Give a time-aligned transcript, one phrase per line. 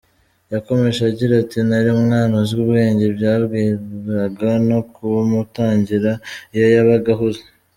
[0.53, 6.11] Yakomeje agira ati “Nari umwana uzi ubwenge yambwiraga no kuwumutangira
[6.55, 7.43] iyo yabaga ahuze.